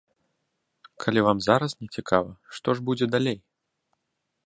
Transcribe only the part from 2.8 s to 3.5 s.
ж будзе далей?